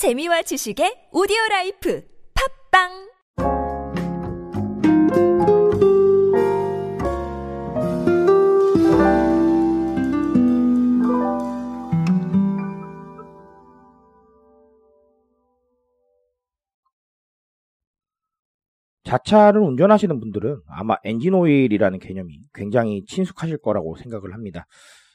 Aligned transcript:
재미와 0.00 0.40
지식의 0.40 1.12
오디오 1.12 1.36
라이프 1.50 2.02
팟빵 2.72 2.88
자차를 19.04 19.60
운전하시는 19.60 20.18
분들은 20.18 20.62
아마 20.66 20.96
엔진 21.04 21.34
오일이라는 21.34 21.98
개념이 21.98 22.40
굉장히 22.54 23.04
친숙하실 23.04 23.58
거라고 23.58 23.96
생각을 23.96 24.32
합니다. 24.32 24.64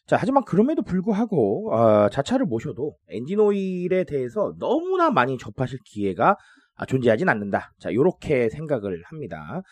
자, 0.07 0.17
하지만 0.19 0.43
그럼에도 0.43 0.83
불구하고 0.83 1.73
어, 1.73 2.09
자차를 2.09 2.45
모셔도 2.45 2.95
엔진 3.09 3.39
오일에 3.39 4.03
대해서 4.03 4.53
너무나 4.59 5.09
많이 5.09 5.37
접하실 5.37 5.79
기회가 5.83 6.37
아, 6.75 6.85
존재하진 6.85 7.29
않는다. 7.29 7.73
자, 7.79 7.89
이렇게 7.89 8.49
생각을 8.49 9.01
합니다. 9.05 9.63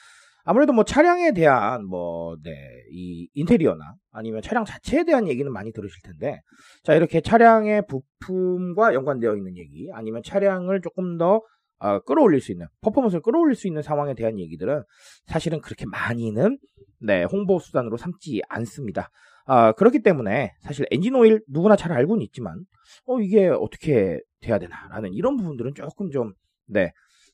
아무래도 0.45 0.73
뭐 0.73 0.83
차량에 0.83 1.33
대한 1.33 1.85
뭐, 1.85 2.35
네, 2.43 2.51
이 2.91 3.29
인테리어나 3.33 3.95
아니면 4.11 4.41
차량 4.41 4.65
자체에 4.65 5.05
대한 5.05 5.27
얘기는 5.27 5.49
많이 5.51 5.71
들으실 5.71 6.01
텐데, 6.03 6.41
자, 6.83 6.95
이렇게 6.95 7.21
차량의 7.21 7.83
부품과 7.88 8.93
연관되어 8.93 9.35
있는 9.35 9.57
얘기, 9.57 9.89
아니면 9.93 10.21
차량을 10.23 10.81
조금 10.81 11.17
더 11.17 11.41
어, 11.83 11.99
끌어올릴 11.99 12.39
수 12.39 12.53
있는 12.53 12.65
퍼포먼스를 12.79 13.21
끌어올릴 13.21 13.55
수 13.55 13.67
있는 13.67 13.81
상황에 13.81 14.15
대한 14.15 14.39
얘기들은 14.39 14.83
사실은 15.25 15.59
그렇게 15.59 15.85
많이는 15.85 16.57
네, 16.99 17.25
홍보 17.25 17.59
수단으로 17.59 17.97
삼지 17.97 18.41
않습니다. 18.47 19.09
아, 19.45 19.73
그렇기 19.73 20.01
때문에 20.01 20.53
사실 20.61 20.85
엔진 20.91 21.13
오일 21.15 21.41
누구나 21.49 21.75
잘 21.75 21.91
알고는 21.91 22.23
있지만 22.23 22.63
어 23.05 23.19
이게 23.19 23.49
어떻게 23.49 24.21
돼야 24.39 24.59
되나라는 24.59 25.13
이런 25.13 25.35
부분들은 25.35 25.73
조금 25.73 26.09
좀 26.09 26.31
네, 26.67 26.93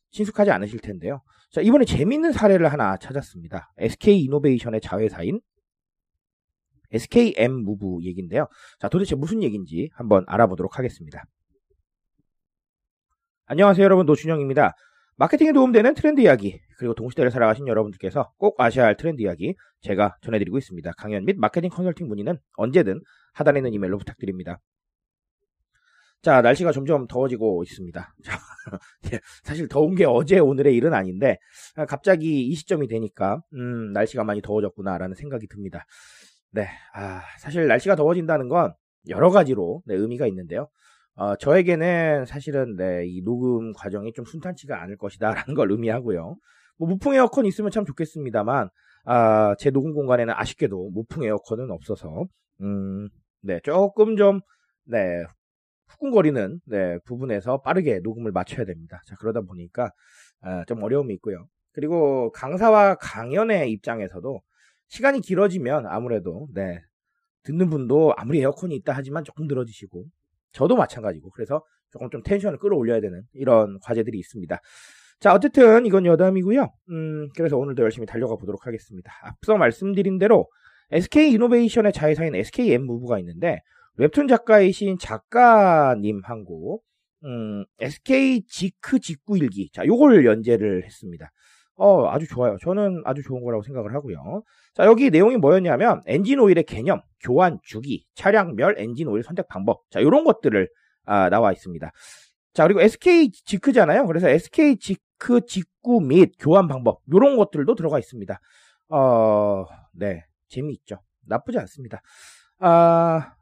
친숙하지 0.09 0.49
않으실 0.49 0.79
텐데요. 0.79 1.21
자, 1.52 1.62
이번에 1.62 1.85
재밌는 1.85 2.31
사례를 2.31 2.71
하나 2.71 2.98
찾았습니다. 2.98 3.71
SK 3.77 4.20
이노베이션의 4.24 4.81
자회사인 4.81 5.41
SKM 6.91 7.52
무브 7.52 8.04
얘기인데요. 8.04 8.48
자, 8.79 8.90
도대체 8.90 9.13
무슨 9.13 9.43
얘기인지 9.43 9.91
한번 9.93 10.24
알아보도록 10.26 10.79
하겠습니다. 10.79 11.26
안녕하세요 13.52 13.84
여러분 13.84 14.05
노준영입니다. 14.05 14.76
마케팅에 15.16 15.54
도움되는 15.54 15.96
트렌드 15.96 16.22
이야기 16.22 16.60
그리고 16.78 16.94
동시대를 16.94 17.32
살아가신 17.32 17.68
여러분들께서 17.68 18.32
꼭 18.38 18.62
아셔야 18.62 18.86
할 18.86 18.96
트렌드 18.96 19.24
이야기 19.24 19.55
제가 19.82 20.18
전해드리고 20.22 20.60
있습니다. 20.60 20.92
강연 21.00 21.26
및 21.26 21.36
마케팅 21.40 21.72
컨설팅 21.72 22.08
문의는 22.08 22.38
언제든 22.58 23.02
하단에 23.34 23.58
있는 23.58 23.74
이메일로 23.74 23.98
부탁드립니다. 23.98 24.60
자 26.22 26.44
날씨가 26.44 26.72
점점 26.72 27.08
더워지고 27.08 27.64
있습니다. 27.64 28.14
예, 29.14 29.20
사실 29.42 29.68
더운 29.68 29.96
게 29.96 30.05
어제 30.05 30.38
오늘의 30.38 30.76
일은 30.76 30.94
아닌데 30.94 31.40
갑자기 31.88 32.46
이 32.46 32.54
시점이 32.54 32.88
되니까 32.88 33.42
음, 33.55 33.94
날씨가 33.94 34.24
많이 34.26 34.44
더워졌구나라는 34.44 35.16
생각이 35.16 35.48
듭니다. 35.48 35.88
네, 36.52 36.68
아, 36.94 37.22
사실 37.40 37.66
날씨가 37.66 37.96
더워진다는 37.96 38.48
건 38.48 38.76
여러 39.08 39.32
가지로 39.32 39.82
네, 39.88 39.96
의미가 39.96 40.27
있는데요. 40.27 40.70
어, 41.20 41.35
저에게는 41.35 42.25
사실은 42.25 42.77
네, 42.77 43.05
이 43.05 43.21
녹음 43.21 43.73
과정이 43.73 44.13
좀 44.13 44.23
순탄치가 44.23 44.81
않을 44.81 44.95
것이다라는 44.95 45.53
걸 45.53 45.70
의미하고요. 45.70 46.37
뭐 46.77 46.87
무풍 46.87 47.13
에어컨 47.13 47.45
있으면 47.45 47.71
참 47.71 47.84
좋겠습니다만 47.84 48.70
아, 49.03 49.53
제 49.59 49.70
녹음 49.70 49.93
공간에는 49.93 50.34
아쉽게도 50.34 50.91
무풍 50.91 51.25
에어컨은 51.25 51.71
없어서 51.71 52.25
음, 52.62 53.09
네, 53.41 53.59
조금 53.65 54.15
좀 54.15 54.40
네, 54.85 55.25
후끈거리는 55.87 56.62
네, 56.65 56.97
부분에서 57.03 57.63
빠르게 57.63 57.99
녹음을 57.99 58.31
맞춰야 58.31 58.65
됩니다. 58.65 59.01
자, 59.05 59.17
그러다 59.20 59.41
보니까 59.41 59.91
아, 60.40 60.63
좀 60.70 60.81
어려움이 60.81 61.13
있고요. 61.15 61.49
그리고 61.73 62.31
강사와 62.31 62.95
강연의 62.95 63.70
입장에서도 63.73 64.41
시간이 64.88 65.19
길어지면 65.19 65.85
아무래도 65.85 66.47
네, 66.53 66.81
듣는 67.44 67.69
분도 67.69 68.13
아무리 68.16 68.40
에어컨이 68.40 68.74
있다 68.78 68.94
하지만 68.94 69.25
조금 69.25 69.47
늘어지시고 69.47 70.06
저도 70.52 70.76
마찬가지고 70.76 71.30
그래서 71.32 71.64
조금 71.92 72.10
좀 72.10 72.22
텐션을 72.24 72.60
끌어올려야 72.60 73.02
되는 73.02 73.24
이런 73.34 73.80
과제들이 73.82 74.18
있습니다. 74.20 74.60
자, 75.20 75.34
어쨌든 75.34 75.86
이건 75.86 76.06
여담이고요. 76.06 76.70
음, 76.92 77.30
그래서 77.36 77.58
오늘도 77.58 77.84
열심히 77.84 78.06
달려가 78.06 78.36
보도록 78.36 78.66
하겠습니다. 78.66 79.12
앞서 79.24 79.58
말씀드린 79.58 80.18
대로 80.18 80.48
SK 80.92 81.34
이노베이션의 81.34 81.94
자회사인 81.94 82.36
SKM 82.36 82.86
무브가 82.86 83.20
있는데 83.20 83.59
웹툰 83.98 84.28
작가이신 84.28 84.98
작가님하고 84.98 86.82
음, 87.26 87.66
SK 87.80 88.46
지크 88.48 89.00
직구 89.00 89.38
일기 89.38 89.70
자, 89.74 89.86
요걸 89.86 90.26
연재를 90.26 90.86
했습니다. 90.86 91.32
어, 91.79 92.09
아주 92.09 92.28
좋아요. 92.28 92.57
저는 92.62 93.03
아주 93.06 93.23
좋은 93.23 93.41
거라고 93.41 93.63
생각을 93.63 93.95
하고요. 93.95 94.44
자, 94.73 94.85
여기 94.85 95.09
내용이 95.09 95.38
뭐였냐면 95.38 96.01
엔진 96.07 96.40
오일의 96.40 96.66
개념, 96.66 97.01
교환 97.22 97.57
주기, 97.63 98.06
차량별 98.16 98.75
엔진 98.78 99.07
오일 99.07 99.23
선택 99.23 99.47
방법. 99.47 99.81
자, 99.90 100.01
요런 100.01 100.25
것들을 100.25 100.67
아, 101.06 101.29
나와 101.29 101.53
있습니다. 101.53 101.90
자, 102.53 102.63
그리고 102.63 102.81
SK 102.81 103.31
지크잖아요. 103.31 104.07
그래서 104.07 104.28
SK 104.28 104.78
지크 104.78 105.45
직구 105.47 106.01
및 106.01 106.34
교환 106.38 106.67
방법. 106.67 107.00
요런 107.13 107.38
것들도 107.38 107.73
들어가 107.75 107.97
있습니다. 107.97 108.40
어, 108.90 109.66
네. 109.94 110.25
재미있죠. 110.50 111.00
나쁘지 111.28 111.59
않습니다. 111.59 112.01
아, 112.59 113.35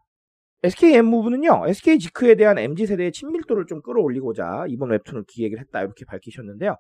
SK 0.62 0.94
M 0.94 1.06
무브는요, 1.06 1.64
SK 1.68 1.98
지크에 1.98 2.36
대한 2.36 2.60
MZ 2.60 2.86
세대의 2.86 3.12
친밀도를 3.14 3.66
좀 3.66 3.82
끌어올리고자 3.82 4.66
이번 4.68 4.92
웹툰을 4.92 5.24
기획을 5.28 5.60
했다 5.60 5.82
이렇게 5.82 6.06
밝히셨는데요. 6.06 6.76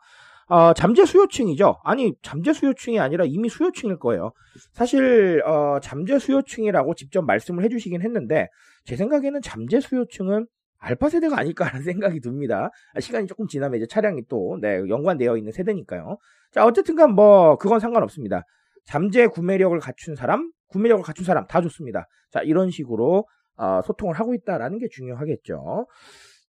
어, 0.49 0.73
잠재 0.73 1.05
수요층이죠. 1.05 1.77
아니 1.83 2.13
잠재 2.21 2.53
수요층이 2.53 2.99
아니라 2.99 3.25
이미 3.25 3.49
수요층일 3.49 3.99
거예요. 3.99 4.31
사실 4.73 5.41
어, 5.45 5.79
잠재 5.81 6.19
수요층이라고 6.19 6.93
직접 6.95 7.23
말씀을 7.23 7.63
해주시긴 7.65 8.01
했는데 8.01 8.47
제 8.85 8.95
생각에는 8.95 9.41
잠재 9.41 9.81
수요층은 9.81 10.47
알파 10.79 11.09
세대가 11.09 11.39
아닐까라는 11.39 11.81
생각이 11.83 12.21
듭니다. 12.21 12.69
시간이 12.99 13.27
조금 13.27 13.47
지나면 13.47 13.77
이제 13.77 13.87
차량이 13.87 14.21
또 14.29 14.57
네, 14.61 14.79
연관되어 14.87 15.35
있는 15.37 15.51
세대니까요. 15.51 16.17
자 16.53 16.65
어쨌든간 16.65 17.13
뭐 17.13 17.57
그건 17.57 17.79
상관없습니다. 17.79 18.43
잠재 18.85 19.27
구매력을 19.27 19.77
갖춘 19.79 20.15
사람, 20.15 20.49
구매력을 20.69 21.03
갖춘 21.03 21.25
사람 21.25 21.45
다 21.47 21.59
좋습니다. 21.61 22.07
자 22.31 22.41
이런 22.41 22.71
식으로 22.71 23.25
어, 23.57 23.81
소통을 23.83 24.15
하고 24.15 24.33
있다라는 24.33 24.77
게 24.77 24.87
중요하겠죠. 24.89 25.87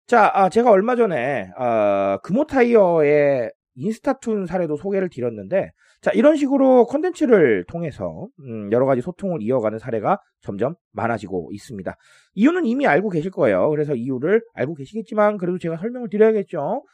자, 0.06 0.30
아, 0.32 0.48
제가 0.48 0.70
얼마 0.70 0.96
전에 0.96 1.50
어, 1.58 2.16
금호 2.22 2.46
타이어의 2.46 3.50
인스타툰 3.78 4.46
사례도 4.46 4.76
소개를 4.76 5.08
드렸는데 5.08 5.70
자 6.00 6.10
이런 6.12 6.36
식으로 6.36 6.86
컨텐츠를 6.86 7.64
통해서 7.68 8.28
음, 8.40 8.70
여러 8.72 8.86
가지 8.86 9.00
소통을 9.00 9.42
이어가는 9.42 9.78
사례가 9.78 10.18
점점 10.40 10.74
많아지고 10.92 11.50
있습니다. 11.52 11.96
이유는 12.34 12.66
이미 12.66 12.86
알고 12.86 13.10
계실 13.10 13.30
거예요. 13.30 13.70
그래서 13.70 13.94
이유를 13.94 14.42
알고 14.54 14.74
계시겠지만 14.74 15.38
그래도 15.38 15.58
제가 15.58 15.76
설명을 15.76 16.08
드려야겠죠. 16.10 16.84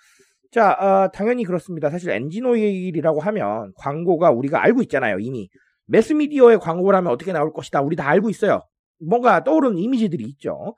자 0.50 0.72
어, 0.72 1.10
당연히 1.12 1.44
그렇습니다. 1.44 1.90
사실 1.90 2.10
엔진오일이라고 2.10 3.20
하면 3.20 3.72
광고가 3.76 4.30
우리가 4.30 4.62
알고 4.62 4.82
있잖아요. 4.82 5.18
이미 5.18 5.48
매스미디어에 5.86 6.56
광고를 6.58 6.96
하면 6.98 7.12
어떻게 7.12 7.32
나올 7.32 7.52
것이다. 7.52 7.82
우리 7.82 7.96
다 7.96 8.08
알고 8.08 8.30
있어요. 8.30 8.60
뭔가 9.00 9.42
떠오르는 9.42 9.78
이미지들이 9.78 10.24
있죠. 10.24 10.76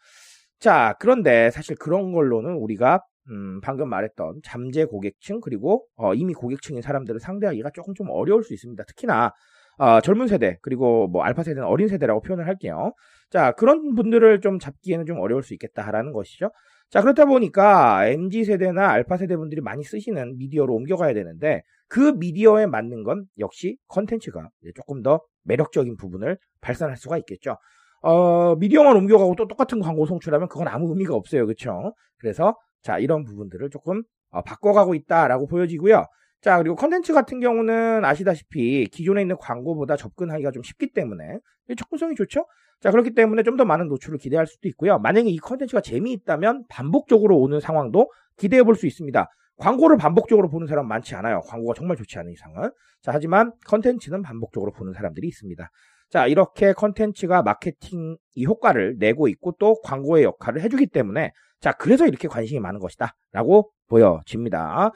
자 0.59 0.97
그런데 0.99 1.50
사실 1.50 1.77
그런 1.77 2.12
걸로는 2.12 2.55
우리가 2.55 3.03
음, 3.31 3.60
방금 3.60 3.88
말했던 3.88 4.41
잠재 4.44 4.84
고객층 4.84 5.41
그리고 5.41 5.87
어, 5.97 6.14
이미 6.14 6.32
고객층인 6.34 6.82
사람들을 6.82 7.20
상대하기가 7.20 7.70
조금 7.75 7.94
좀 7.94 8.09
어려울 8.10 8.42
수 8.44 8.54
있습니다. 8.54 8.84
특히나 8.84 9.32
어, 9.78 10.00
젊은 10.00 10.26
세대 10.26 10.59
그리고 10.62 11.06
뭐 11.09 11.22
알파 11.22 11.42
세대는 11.42 11.66
어린 11.66 11.88
세대라고 11.88 12.22
표현을 12.22 12.47
할게요. 12.47 12.92
자 13.31 13.53
그런 13.53 13.94
분들을 13.94 14.41
좀 14.41 14.59
잡기에는 14.59 15.06
좀 15.06 15.19
어려울 15.20 15.42
수 15.42 15.54
있겠다라는 15.54 16.12
것이죠. 16.12 16.50
자 16.88 17.03
그렇다 17.03 17.26
보니까 17.26 18.06
mz 18.06 18.44
세대나 18.44 18.88
알파 18.88 19.16
세대 19.16 19.36
분들이 19.36 19.60
많이 19.60 19.83
쓰시는 19.83 20.39
미디어로 20.39 20.72
옮겨가야 20.72 21.15
되는데 21.15 21.62
그 21.89 22.12
미디어에 22.16 22.66
맞는 22.66 23.03
건 23.03 23.27
역시 23.39 23.77
컨텐츠가 23.89 24.48
조금 24.74 25.03
더 25.03 25.21
매력적인 25.45 25.97
부분을 25.97 26.39
발산할 26.60 26.97
수가 26.97 27.18
있겠죠. 27.18 27.56
어, 28.03 28.54
미디어만 28.56 28.97
옮겨가고 28.97 29.34
또 29.36 29.48
똑같은 29.48 29.80
광고 29.80 30.06
송출하면 30.06 30.48
그건 30.48 30.68
아무 30.68 30.89
의미가 30.91 31.15
없어요. 31.15 31.45
그렇죠? 31.45 31.92
그래서 32.18 32.54
자, 32.86 33.00
이런 33.00 33.24
부분들을 33.24 33.68
조금 33.71 34.04
어, 34.30 34.42
바꿔가고 34.42 34.94
있다라고 34.94 35.48
보여지고요. 35.48 36.04
자, 36.41 36.59
그리고 36.59 36.77
컨텐츠 36.77 37.12
같은 37.12 37.41
경우는 37.41 38.04
아시다시피 38.04 38.86
기존에 38.92 39.22
있는 39.22 39.36
광고보다 39.41 39.97
접근하기가 39.97 40.53
좀 40.53 40.62
쉽기 40.62 40.92
때문에 40.92 41.41
접근성이 41.77 42.15
좋죠? 42.15 42.47
자, 42.80 42.92
그렇기 42.92 43.15
때문에 43.15 43.42
좀 43.42 43.56
더 43.56 43.65
많은 43.65 43.88
노출을 43.88 44.18
기대할 44.18 44.47
수도 44.47 44.68
있고요. 44.68 45.00
만약에 45.00 45.28
이 45.28 45.38
컨텐츠가 45.38 45.80
재미있다면 45.80 46.66
반복적으로 46.68 47.36
오는 47.41 47.59
상황도 47.59 48.09
기대해 48.36 48.62
볼 48.62 48.77
수 48.77 48.86
있습니다. 48.86 49.27
광고를 49.56 49.97
반복적으로 49.97 50.48
보는 50.48 50.68
사람 50.68 50.86
많지 50.86 51.16
않아요. 51.16 51.41
광고가 51.41 51.74
정말 51.74 51.97
좋지 51.97 52.16
않은 52.21 52.30
이상은. 52.30 52.71
자, 53.03 53.10
하지만 53.12 53.53
컨텐츠는 53.66 54.22
반복적으로 54.22 54.71
보는 54.71 54.92
사람들이 54.92 55.27
있습니다. 55.27 55.68
자, 56.10 56.27
이렇게 56.28 56.72
컨텐츠가 56.72 57.42
마케팅 57.42 58.16
이 58.36 58.44
효과를 58.44 58.97
내고 59.00 59.27
있고 59.27 59.56
또 59.59 59.80
광고의 59.82 60.22
역할을 60.22 60.60
해주기 60.60 60.86
때문에 60.86 61.32
자, 61.60 61.72
그래서 61.72 62.06
이렇게 62.06 62.28
관심이 62.28 62.60
많은 62.60 62.80
것이다. 62.80 63.14
라고 63.32 63.70
보여집니다. 63.88 64.92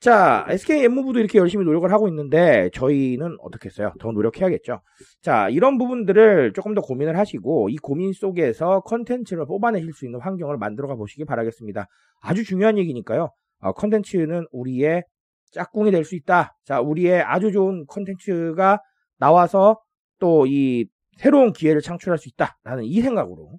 자, 0.00 0.46
SK 0.48 0.84
엠무브도 0.84 1.18
이렇게 1.18 1.38
열심히 1.38 1.64
노력을 1.64 1.90
하고 1.92 2.08
있는데 2.08 2.70
저희는 2.72 3.36
어떻게 3.40 3.68
했어요? 3.68 3.92
더 4.00 4.12
노력해야겠죠. 4.12 4.80
자, 5.22 5.48
이런 5.50 5.76
부분들을 5.76 6.52
조금 6.54 6.74
더 6.74 6.80
고민을 6.80 7.18
하시고 7.18 7.68
이 7.68 7.76
고민 7.76 8.12
속에서 8.14 8.80
컨텐츠를 8.80 9.44
뽑아내실 9.46 9.92
수 9.92 10.06
있는 10.06 10.20
환경을 10.20 10.56
만들어 10.56 10.88
가 10.88 10.94
보시기 10.94 11.26
바라겠습니다. 11.26 11.86
아주 12.22 12.44
중요한 12.44 12.78
얘기니까요. 12.78 13.30
어, 13.60 13.72
컨텐츠는 13.72 14.46
우리의 14.52 15.04
짝꿍이 15.52 15.90
될 15.90 16.04
수 16.04 16.14
있다. 16.16 16.56
자, 16.64 16.80
우리의 16.80 17.20
아주 17.22 17.52
좋은 17.52 17.84
컨텐츠가 17.86 18.80
나와서 19.18 19.80
또 20.18 20.46
이 20.46 20.86
새로운 21.18 21.52
기회를 21.52 21.82
창출할 21.82 22.16
수 22.18 22.28
있다 22.30 22.56
라는 22.64 22.84
이 22.84 23.02
생각으로 23.02 23.58